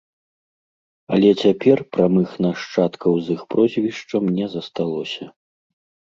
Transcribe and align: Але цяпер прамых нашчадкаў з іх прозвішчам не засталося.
Але 1.17 1.27
цяпер 1.41 1.77
прамых 1.97 2.29
нашчадкаў 2.45 3.13
з 3.27 3.35
іх 3.35 3.41
прозвішчам 3.51 4.23
не 4.39 4.47
засталося. 4.55 5.29